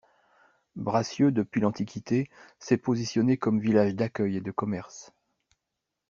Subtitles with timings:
[0.75, 5.13] Bracieux depuis l'Antiquité s'est positionné comme village d'accueil et de commerce.